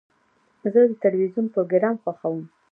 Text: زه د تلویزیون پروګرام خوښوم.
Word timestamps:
زه 0.73 0.79
د 0.89 0.91
تلویزیون 1.03 1.45
پروګرام 1.53 1.95
خوښوم. 2.03 2.41